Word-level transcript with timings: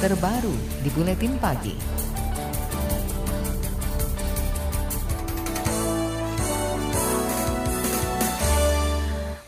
terbaru 0.00 0.80
di 0.80 0.88
Buletin 0.96 1.36
Pagi. 1.36 1.76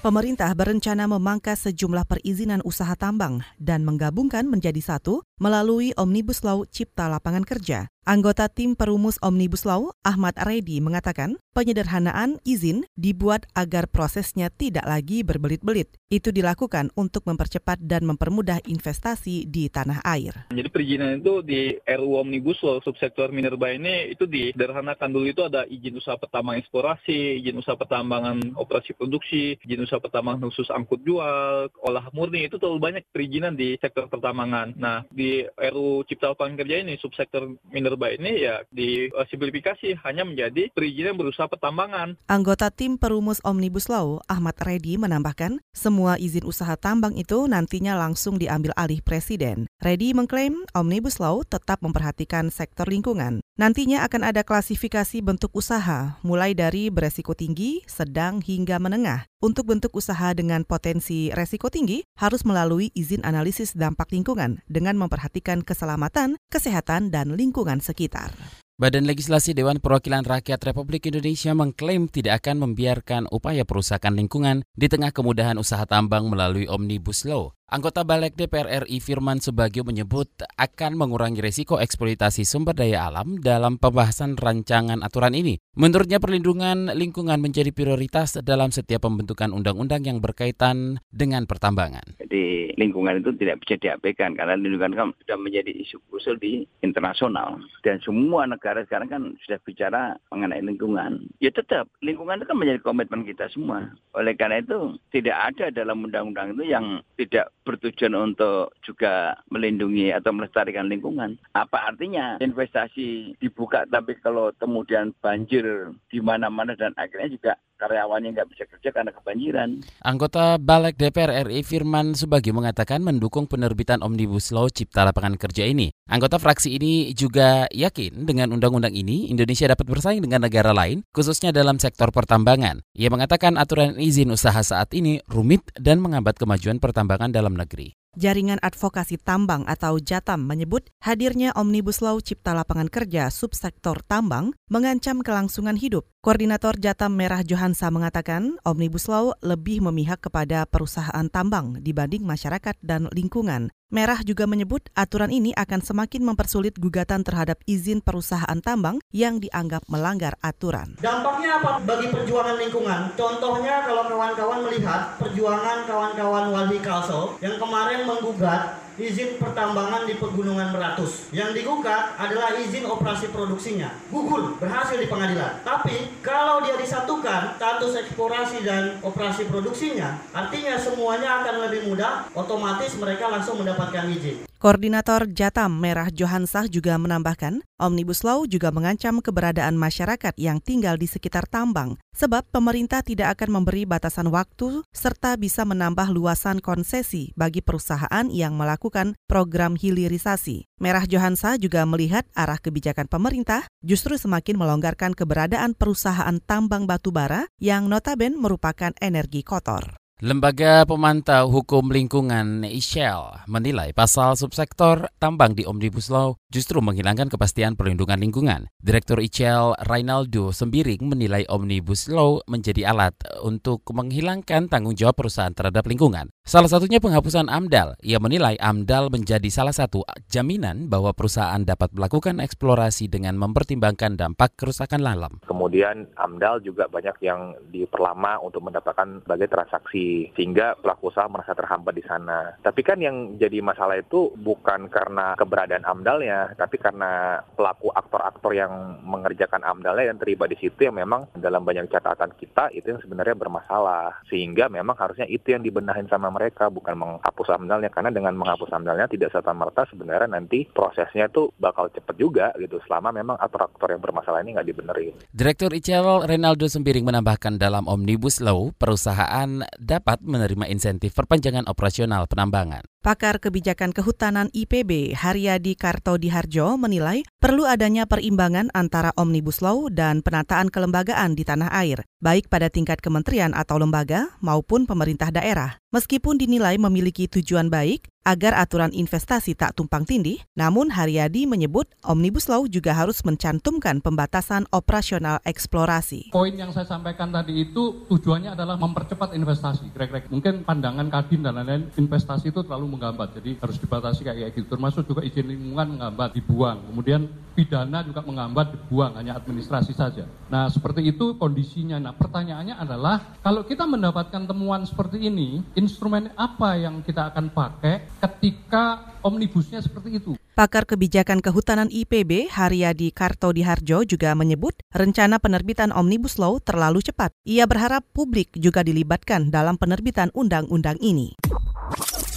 Pemerintah 0.04 0.52
berencana 0.52 1.08
memangkas 1.08 1.72
sejumlah 1.72 2.04
perizinan 2.04 2.60
usaha 2.68 2.92
tambang 3.00 3.40
dan 3.56 3.80
menggabungkan 3.80 4.44
menjadi 4.44 4.82
satu 4.84 5.24
melalui 5.42 5.90
Omnibus 5.98 6.46
Law 6.46 6.62
Cipta 6.70 7.10
Lapangan 7.10 7.42
Kerja. 7.42 7.90
Anggota 8.02 8.50
tim 8.50 8.74
perumus 8.74 9.14
Omnibus 9.22 9.62
Law, 9.62 9.94
Ahmad 10.02 10.34
Reddy, 10.34 10.82
mengatakan 10.82 11.38
penyederhanaan 11.54 12.42
izin 12.42 12.82
dibuat 12.98 13.46
agar 13.54 13.86
prosesnya 13.86 14.50
tidak 14.50 14.82
lagi 14.90 15.22
berbelit-belit. 15.22 15.86
Itu 16.10 16.34
dilakukan 16.34 16.90
untuk 16.98 17.22
mempercepat 17.30 17.78
dan 17.78 18.02
mempermudah 18.02 18.58
investasi 18.66 19.46
di 19.46 19.70
tanah 19.70 20.02
air. 20.02 20.34
Jadi 20.50 20.66
perizinan 20.66 21.22
itu 21.22 21.46
di 21.46 21.78
RU 21.78 22.18
Omnibus 22.18 22.58
Law 22.66 22.82
subsektor 22.82 23.30
minerba 23.30 23.70
ini 23.70 24.10
itu 24.10 24.26
disederhanakan 24.26 25.14
dulu 25.14 25.26
itu 25.30 25.46
ada 25.46 25.62
izin 25.70 26.02
usaha 26.02 26.18
pertambangan 26.18 26.58
eksplorasi, 26.58 27.38
izin 27.38 27.62
usaha 27.62 27.78
pertambangan 27.78 28.58
operasi 28.58 28.98
produksi, 28.98 29.62
izin 29.62 29.86
usaha 29.86 30.02
pertambangan 30.02 30.50
khusus 30.50 30.74
angkut 30.74 31.06
jual, 31.06 31.70
olah 31.86 32.10
murni 32.10 32.50
itu 32.50 32.58
terlalu 32.58 32.82
banyak 32.82 33.06
perizinan 33.14 33.54
di 33.54 33.78
sektor 33.78 34.10
pertambangan. 34.10 34.74
Nah 34.74 35.06
di 35.06 35.31
RU 35.72 36.04
Cipta 36.08 36.32
Lapangan 36.32 36.58
Kerja 36.60 36.76
ini 36.84 36.94
subsektor 37.00 37.56
minerba 37.72 38.12
ini 38.12 38.44
ya 38.44 38.60
disimplifikasi 38.72 39.98
hanya 40.04 40.22
menjadi 40.28 40.68
perizinan 40.72 41.16
berusaha 41.16 41.48
pertambangan. 41.48 42.20
Anggota 42.28 42.68
tim 42.68 43.00
perumus 43.00 43.40
Omnibus 43.42 43.88
Law, 43.88 44.20
Ahmad 44.28 44.56
Reddy 44.60 45.00
menambahkan, 45.00 45.58
semua 45.72 46.20
izin 46.20 46.44
usaha 46.44 46.76
tambang 46.76 47.16
itu 47.16 47.48
nantinya 47.48 47.96
langsung 47.96 48.36
diambil 48.36 48.76
alih 48.76 49.00
Presiden. 49.00 49.70
Reddy 49.80 50.12
mengklaim 50.12 50.68
Omnibus 50.76 51.18
Law 51.18 51.42
tetap 51.46 51.80
memperhatikan 51.80 52.52
sektor 52.52 52.86
lingkungan. 52.86 53.40
Nantinya 53.52 54.00
akan 54.08 54.32
ada 54.32 54.40
klasifikasi 54.40 55.20
bentuk 55.20 55.52
usaha, 55.52 56.16
mulai 56.24 56.56
dari 56.56 56.88
beresiko 56.88 57.36
tinggi, 57.36 57.84
sedang, 57.84 58.40
hingga 58.40 58.80
menengah. 58.80 59.28
Untuk 59.42 59.68
bentuk 59.68 59.92
usaha 59.98 60.32
dengan 60.32 60.62
potensi 60.62 61.28
resiko 61.34 61.66
tinggi, 61.68 62.06
harus 62.14 62.46
melalui 62.46 62.94
izin 62.94 63.26
analisis 63.26 63.74
dampak 63.74 64.14
lingkungan 64.14 64.62
dengan 64.70 64.94
memperhatikan 65.12 65.60
keselamatan, 65.60 66.40
kesehatan, 66.48 67.12
dan 67.12 67.36
lingkungan 67.36 67.84
sekitar. 67.84 68.32
Badan 68.80 69.04
Legislasi 69.04 69.52
Dewan 69.52 69.84
Perwakilan 69.84 70.24
Rakyat 70.24 70.72
Republik 70.72 71.04
Indonesia 71.04 71.52
mengklaim 71.52 72.08
tidak 72.08 72.40
akan 72.40 72.64
membiarkan 72.64 73.28
upaya 73.28 73.68
perusakan 73.68 74.16
lingkungan 74.16 74.64
di 74.72 74.88
tengah 74.88 75.12
kemudahan 75.12 75.60
usaha 75.60 75.84
tambang 75.84 76.32
melalui 76.32 76.64
Omnibus 76.64 77.28
Law. 77.28 77.52
Anggota 77.72 78.04
Balek 78.04 78.36
DPR 78.36 78.84
RI 78.84 79.00
Firman 79.00 79.40
Subagio 79.40 79.80
menyebut 79.80 80.28
akan 80.60 80.92
mengurangi 80.92 81.40
risiko 81.40 81.80
eksploitasi 81.80 82.44
sumber 82.44 82.76
daya 82.76 83.08
alam 83.08 83.40
dalam 83.40 83.80
pembahasan 83.80 84.36
rancangan 84.36 85.00
aturan 85.00 85.32
ini. 85.32 85.56
Menurutnya 85.72 86.20
perlindungan 86.20 86.92
lingkungan 86.92 87.40
menjadi 87.40 87.72
prioritas 87.72 88.36
dalam 88.44 88.68
setiap 88.76 89.08
pembentukan 89.08 89.56
undang-undang 89.56 90.04
yang 90.04 90.20
berkaitan 90.20 91.00
dengan 91.08 91.48
pertambangan. 91.48 92.20
Jadi 92.20 92.76
lingkungan 92.76 93.24
itu 93.24 93.32
tidak 93.40 93.64
bisa 93.64 93.80
diabaikan 93.80 94.36
karena 94.36 94.52
lingkungan 94.60 94.92
kan 94.92 95.08
sudah 95.24 95.40
menjadi 95.40 95.72
isu 95.72 95.96
krusial 96.12 96.36
di 96.36 96.68
internasional 96.84 97.56
dan 97.88 98.04
semua 98.04 98.44
negara 98.44 98.84
sekarang 98.84 99.08
kan 99.08 99.22
sudah 99.48 99.56
bicara 99.64 100.20
mengenai 100.28 100.60
lingkungan. 100.60 101.24
Ya 101.40 101.48
tetap 101.48 101.88
lingkungan 102.04 102.44
itu 102.44 102.52
kan 102.52 102.60
menjadi 102.60 102.84
komitmen 102.84 103.24
kita 103.24 103.48
semua. 103.48 103.96
Oleh 104.12 104.36
karena 104.36 104.60
itu 104.60 105.00
tidak 105.08 105.56
ada 105.56 105.72
dalam 105.72 106.04
undang-undang 106.04 106.52
itu 106.52 106.68
yang 106.68 107.00
tidak 107.16 107.48
bertujuan 107.62 108.14
untuk 108.14 108.74
juga 108.82 109.38
melindungi 109.50 110.10
atau 110.10 110.34
melestarikan 110.34 110.90
lingkungan. 110.90 111.38
Apa 111.54 111.94
artinya 111.94 112.36
investasi 112.42 113.38
dibuka 113.38 113.86
tapi 113.88 114.18
kalau 114.18 114.50
kemudian 114.58 115.14
banjir 115.22 115.90
di 116.10 116.18
mana-mana 116.18 116.74
dan 116.74 116.94
akhirnya 116.98 117.30
juga 117.30 117.52
karyawannya 117.82 118.30
nggak 118.38 118.48
bisa 118.54 118.64
kerja 118.70 118.94
karena 118.94 119.10
kebanjiran. 119.10 119.82
Anggota 120.06 120.62
Balek 120.62 120.94
DPR 120.94 121.42
RI 121.50 121.66
Firman 121.66 122.14
Subagi 122.14 122.54
mengatakan 122.54 123.02
mendukung 123.02 123.50
penerbitan 123.50 124.06
Omnibus 124.06 124.54
Law 124.54 124.70
Cipta 124.70 125.02
Lapangan 125.02 125.34
Kerja 125.34 125.66
ini. 125.66 125.90
Anggota 126.06 126.38
fraksi 126.38 126.78
ini 126.78 127.10
juga 127.16 127.66
yakin 127.74 128.22
dengan 128.22 128.54
undang-undang 128.54 128.94
ini 128.94 129.26
Indonesia 129.32 129.66
dapat 129.66 129.86
bersaing 129.90 130.22
dengan 130.22 130.46
negara 130.46 130.70
lain, 130.70 131.02
khususnya 131.10 131.50
dalam 131.50 131.82
sektor 131.82 132.14
pertambangan. 132.14 132.86
Ia 132.94 133.10
mengatakan 133.10 133.58
aturan 133.58 133.98
izin 133.98 134.30
usaha 134.30 134.62
saat 134.62 134.94
ini 134.94 135.18
rumit 135.26 135.66
dan 135.74 135.98
menghambat 135.98 136.38
kemajuan 136.38 136.78
pertambangan 136.78 137.34
dalam 137.34 137.58
negeri. 137.58 138.01
Jaringan 138.12 138.60
Advokasi 138.60 139.16
Tambang 139.16 139.64
atau 139.64 139.96
JATAM 139.96 140.44
menyebut 140.44 140.84
hadirnya 141.00 141.56
Omnibus 141.56 142.04
Law 142.04 142.20
Cipta 142.20 142.52
Lapangan 142.52 142.92
Kerja 142.92 143.32
subsektor 143.32 144.04
tambang 144.04 144.52
mengancam 144.68 145.24
kelangsungan 145.24 145.80
hidup. 145.80 146.04
Koordinator 146.20 146.76
Jatam 146.76 147.16
Merah 147.16 147.40
Johansa 147.40 147.88
mengatakan 147.88 148.60
Omnibus 148.68 149.08
Law 149.08 149.32
lebih 149.40 149.80
memihak 149.80 150.20
kepada 150.20 150.68
perusahaan 150.68 151.24
tambang 151.32 151.80
dibanding 151.80 152.20
masyarakat 152.28 152.76
dan 152.84 153.08
lingkungan. 153.16 153.72
Merah 153.92 154.24
juga 154.24 154.48
menyebut 154.48 154.88
aturan 154.96 155.28
ini 155.28 155.52
akan 155.52 155.84
semakin 155.84 156.24
mempersulit 156.24 156.80
gugatan 156.80 157.20
terhadap 157.20 157.60
izin 157.68 158.00
perusahaan 158.00 158.56
tambang 158.64 159.04
yang 159.12 159.36
dianggap 159.36 159.84
melanggar 159.84 160.32
aturan. 160.40 160.96
Dampaknya 160.96 161.60
apa 161.60 161.76
bagi 161.84 162.08
perjuangan 162.08 162.56
lingkungan? 162.56 163.12
Contohnya 163.20 163.84
kalau 163.84 164.08
kawan-kawan 164.08 164.64
melihat 164.64 165.20
perjuangan 165.20 165.84
kawan-kawan 165.84 166.44
Walhi 166.56 166.80
Kalso 166.80 167.36
yang 167.44 167.60
kemarin 167.60 168.08
menggugat 168.08 168.81
izin 169.00 169.40
pertambangan 169.40 170.04
di 170.04 170.14
Pegunungan 170.20 170.72
Meratus. 170.72 171.32
Yang 171.32 171.62
digugat 171.62 172.16
adalah 172.20 172.56
izin 172.56 172.84
operasi 172.84 173.32
produksinya. 173.32 173.88
Gugul, 174.12 174.60
berhasil 174.60 175.00
di 175.00 175.08
pengadilan. 175.08 175.64
Tapi 175.64 176.20
kalau 176.20 176.60
dia 176.60 176.76
disatukan 176.76 177.56
status 177.56 177.92
eksplorasi 178.04 178.64
dan 178.64 179.00
operasi 179.00 179.48
produksinya, 179.48 180.20
artinya 180.36 180.76
semuanya 180.76 181.40
akan 181.42 181.68
lebih 181.68 181.88
mudah, 181.88 182.28
otomatis 182.36 182.92
mereka 183.00 183.32
langsung 183.32 183.60
mendapatkan 183.60 184.08
izin. 184.12 184.51
Koordinator 184.62 185.26
Jatam 185.26 185.74
Merah 185.82 186.06
Johansah 186.06 186.70
juga 186.70 186.94
menambahkan, 186.94 187.66
Omnibus 187.82 188.22
Law 188.22 188.46
juga 188.46 188.70
mengancam 188.70 189.18
keberadaan 189.18 189.74
masyarakat 189.74 190.38
yang 190.38 190.62
tinggal 190.62 190.94
di 190.94 191.10
sekitar 191.10 191.50
tambang, 191.50 191.98
sebab 192.14 192.46
pemerintah 192.46 193.02
tidak 193.02 193.34
akan 193.34 193.58
memberi 193.58 193.82
batasan 193.90 194.30
waktu 194.30 194.86
serta 194.94 195.34
bisa 195.34 195.66
menambah 195.66 196.14
luasan 196.14 196.62
konsesi 196.62 197.34
bagi 197.34 197.58
perusahaan 197.58 198.30
yang 198.30 198.54
melakukan 198.54 199.18
program 199.26 199.74
hilirisasi. 199.74 200.70
Merah 200.78 201.10
Johansah 201.10 201.58
juga 201.58 201.82
melihat 201.82 202.22
arah 202.30 202.62
kebijakan 202.62 203.10
pemerintah 203.10 203.66
justru 203.82 204.14
semakin 204.14 204.62
melonggarkan 204.62 205.18
keberadaan 205.18 205.74
perusahaan 205.74 206.38
tambang 206.38 206.86
batubara 206.86 207.50
yang 207.58 207.90
notaben 207.90 208.38
merupakan 208.38 208.94
energi 209.02 209.42
kotor. 209.42 210.01
Lembaga 210.22 210.86
Pemantau 210.86 211.50
Hukum 211.50 211.90
Lingkungan 211.90 212.62
Ishel 212.62 213.42
menilai 213.50 213.90
pasal 213.90 214.38
subsektor 214.38 215.10
tambang 215.18 215.58
di 215.58 215.66
Omnibus 215.66 216.14
Law 216.14 216.38
justru 216.46 216.78
menghilangkan 216.78 217.26
kepastian 217.26 217.74
perlindungan 217.74 218.22
lingkungan. 218.22 218.70
Direktur 218.78 219.18
Ishel 219.18 219.74
Rainaldo 219.82 220.54
Sembiring 220.54 221.10
menilai 221.10 221.42
Omnibus 221.50 222.06
Law 222.06 222.38
menjadi 222.46 222.94
alat 222.94 223.18
untuk 223.42 223.82
menghilangkan 223.90 224.70
tanggung 224.70 224.94
jawab 224.94 225.18
perusahaan 225.18 225.50
terhadap 225.50 225.90
lingkungan. 225.90 226.30
Salah 226.46 226.70
satunya 226.70 227.02
penghapusan 227.02 227.50
AMDAL. 227.50 227.98
Ia 228.06 228.22
menilai 228.22 228.54
AMDAL 228.62 229.10
menjadi 229.10 229.50
salah 229.50 229.74
satu 229.74 230.06
jaminan 230.30 230.86
bahwa 230.86 231.10
perusahaan 231.10 231.66
dapat 231.66 231.98
melakukan 231.98 232.38
eksplorasi 232.38 233.10
dengan 233.10 233.34
mempertimbangkan 233.42 234.14
dampak 234.14 234.54
kerusakan 234.54 235.02
alam. 235.02 235.42
Kemudian 235.50 236.06
AMDAL 236.14 236.62
juga 236.62 236.86
banyak 236.86 237.18
yang 237.26 237.58
diperlama 237.74 238.38
untuk 238.38 238.62
mendapatkan 238.70 239.18
sebagai 239.26 239.50
transaksi 239.50 240.11
sehingga 240.34 240.78
pelaku 240.78 241.12
usaha 241.12 241.28
merasa 241.28 241.52
terhambat 241.52 241.94
di 241.94 242.04
sana. 242.04 242.56
Tapi 242.60 242.80
kan 242.80 242.98
yang 242.98 243.36
jadi 243.36 243.60
masalah 243.60 244.00
itu 244.00 244.32
bukan 244.38 244.88
karena 244.88 245.34
keberadaan 245.36 245.84
amdalnya, 245.84 246.52
tapi 246.56 246.76
karena 246.80 247.42
pelaku 247.54 247.92
aktor-aktor 247.92 248.52
yang 248.56 249.02
mengerjakan 249.04 249.62
amdalnya 249.62 250.12
dan 250.14 250.18
terlibat 250.20 250.52
di 250.52 250.58
situ 250.58 250.88
yang 250.88 250.96
memang 250.96 251.28
dalam 251.36 251.62
banyak 251.62 251.88
catatan 251.92 252.32
kita 252.36 252.72
itu 252.72 252.92
yang 252.92 253.00
sebenarnya 253.02 253.36
bermasalah. 253.36 254.24
Sehingga 254.28 254.68
memang 254.72 254.96
harusnya 254.96 255.28
itu 255.28 255.52
yang 255.52 255.62
dibenahin 255.64 256.08
sama 256.08 256.32
mereka, 256.32 256.68
bukan 256.72 256.96
menghapus 256.96 257.48
amdalnya. 257.52 257.92
Karena 257.92 258.10
dengan 258.12 258.34
menghapus 258.38 258.72
amdalnya 258.72 259.06
tidak 259.10 259.32
serta-merta 259.32 259.88
sebenarnya 259.90 260.32
nanti 260.32 260.64
prosesnya 260.68 261.28
itu 261.28 261.52
bakal 261.60 261.92
cepat 261.92 262.16
juga 262.16 262.46
gitu 262.58 262.80
selama 262.88 263.12
memang 263.12 263.36
aktor-aktor 263.38 263.92
yang 263.92 264.02
bermasalah 264.02 264.40
ini 264.42 264.56
nggak 264.56 264.68
dibenerin. 264.68 265.14
Direktur 265.30 265.70
ICL 265.72 266.26
Renaldo 266.28 266.66
Sembiring 266.66 267.06
menambahkan 267.06 267.60
dalam 267.60 267.84
Omnibus 267.86 268.40
Law, 268.40 268.72
perusahaan 268.74 269.62
dapat 269.92 270.24
menerima 270.24 270.72
insentif 270.72 271.12
perpanjangan 271.12 271.68
operasional 271.68 272.24
penambangan. 272.24 272.91
Pakar 273.02 273.42
Kebijakan 273.42 273.90
Kehutanan 273.90 274.46
IPB 274.54 275.18
Haryadi 275.18 275.74
Kartodiharjo 275.74 276.78
menilai 276.78 277.26
perlu 277.42 277.66
adanya 277.66 278.06
perimbangan 278.06 278.70
antara 278.78 279.10
Omnibus 279.18 279.58
Law 279.58 279.90
dan 279.90 280.22
penataan 280.22 280.70
kelembagaan 280.70 281.34
di 281.34 281.42
tanah 281.42 281.74
air, 281.74 282.06
baik 282.22 282.46
pada 282.46 282.70
tingkat 282.70 283.02
kementerian 283.02 283.58
atau 283.58 283.82
lembaga 283.82 284.30
maupun 284.38 284.86
pemerintah 284.86 285.34
daerah. 285.34 285.82
Meskipun 285.90 286.38
dinilai 286.38 286.78
memiliki 286.78 287.26
tujuan 287.26 287.68
baik 287.68 288.06
agar 288.22 288.54
aturan 288.54 288.94
investasi 288.94 289.58
tak 289.58 289.74
tumpang 289.74 290.06
tindih, 290.06 290.38
namun 290.54 290.94
Haryadi 290.94 291.44
menyebut 291.44 291.90
Omnibus 292.06 292.46
Law 292.46 292.64
juga 292.70 292.94
harus 292.94 293.20
mencantumkan 293.26 293.98
pembatasan 293.98 294.64
operasional 294.70 295.42
eksplorasi. 295.42 296.30
Poin 296.30 296.54
yang 296.54 296.70
saya 296.70 296.86
sampaikan 296.86 297.34
tadi 297.34 297.66
itu 297.66 298.06
tujuannya 298.06 298.54
adalah 298.54 298.78
mempercepat 298.78 299.34
investasi. 299.34 299.90
Mungkin 300.30 300.62
pandangan 300.62 301.10
Kadin 301.10 301.44
dan 301.44 301.60
lain-lain 301.60 301.90
investasi 301.98 302.54
itu 302.54 302.62
terlalu 302.62 302.91
menggambat, 302.92 303.40
jadi 303.40 303.56
harus 303.56 303.80
dibatasi 303.80 304.20
kayak 304.22 304.52
gitu. 304.52 304.68
Termasuk 304.68 305.08
juga 305.08 305.24
izin 305.24 305.48
lingkungan 305.48 305.96
menggambat, 305.96 306.36
dibuang. 306.36 306.84
Kemudian 306.92 307.32
pidana 307.56 308.04
juga 308.04 308.20
menggambat, 308.20 308.76
dibuang, 308.76 309.16
hanya 309.16 309.40
administrasi 309.40 309.96
saja. 309.96 310.28
Nah 310.52 310.68
seperti 310.68 311.08
itu 311.08 311.40
kondisinya. 311.40 311.96
Nah 311.96 312.12
pertanyaannya 312.12 312.76
adalah 312.76 313.40
kalau 313.40 313.64
kita 313.64 313.88
mendapatkan 313.88 314.44
temuan 314.44 314.84
seperti 314.84 315.24
ini, 315.24 315.64
instrumen 315.72 316.28
apa 316.36 316.76
yang 316.76 317.00
kita 317.00 317.32
akan 317.32 317.48
pakai 317.48 318.04
ketika 318.20 319.16
omnibusnya 319.24 319.80
seperti 319.80 320.20
itu. 320.20 320.32
Pakar 320.52 320.84
Kebijakan 320.84 321.40
Kehutanan 321.40 321.88
IPB 321.88 322.52
Haryadi 322.52 323.08
Kartodiharjo 323.08 324.04
juga 324.04 324.36
menyebut 324.36 324.76
rencana 324.92 325.40
penerbitan 325.40 325.96
Omnibus 325.96 326.36
Law 326.36 326.60
terlalu 326.60 327.00
cepat. 327.00 327.32
Ia 327.48 327.64
berharap 327.64 328.04
publik 328.12 328.52
juga 328.60 328.84
dilibatkan 328.84 329.48
dalam 329.48 329.80
penerbitan 329.80 330.28
undang-undang 330.36 331.00
ini. 331.00 331.32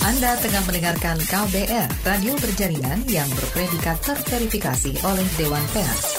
Anda 0.05 0.37
tengah 0.37 0.61
mendengarkan 0.69 1.17
KBR, 1.17 1.89
radio 2.05 2.37
berjaringan 2.37 3.09
yang 3.09 3.25
berpredikat 3.33 3.97
terverifikasi 4.05 5.01
oleh 5.01 5.25
Dewan 5.33 5.65
Pers. 5.73 6.14